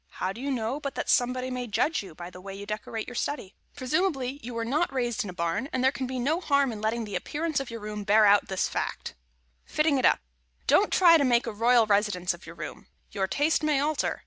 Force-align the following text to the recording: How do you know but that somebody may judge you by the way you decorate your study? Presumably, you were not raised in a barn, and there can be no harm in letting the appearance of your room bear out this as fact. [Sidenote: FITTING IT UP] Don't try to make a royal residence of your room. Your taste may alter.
How 0.13 0.33
do 0.33 0.41
you 0.41 0.49
know 0.49 0.79
but 0.79 0.95
that 0.95 1.11
somebody 1.11 1.51
may 1.51 1.67
judge 1.67 2.01
you 2.01 2.15
by 2.15 2.31
the 2.31 2.41
way 2.41 2.55
you 2.55 2.65
decorate 2.65 3.07
your 3.07 3.13
study? 3.13 3.53
Presumably, 3.75 4.39
you 4.41 4.55
were 4.55 4.65
not 4.65 4.91
raised 4.91 5.23
in 5.23 5.29
a 5.29 5.31
barn, 5.31 5.69
and 5.71 5.83
there 5.83 5.91
can 5.91 6.07
be 6.07 6.17
no 6.17 6.39
harm 6.41 6.71
in 6.71 6.81
letting 6.81 7.05
the 7.05 7.15
appearance 7.15 7.59
of 7.59 7.69
your 7.69 7.81
room 7.81 8.03
bear 8.03 8.25
out 8.25 8.47
this 8.47 8.65
as 8.65 8.67
fact. 8.67 9.13
[Sidenote: 9.67 9.67
FITTING 9.67 9.97
IT 9.99 10.05
UP] 10.07 10.19
Don't 10.65 10.91
try 10.91 11.17
to 11.19 11.23
make 11.23 11.45
a 11.45 11.51
royal 11.53 11.85
residence 11.85 12.33
of 12.33 12.47
your 12.47 12.55
room. 12.55 12.87
Your 13.11 13.27
taste 13.27 13.61
may 13.61 13.79
alter. 13.79 14.19